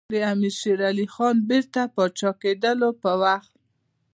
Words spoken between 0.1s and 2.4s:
د امیر شېر علي خان بیرته پاچا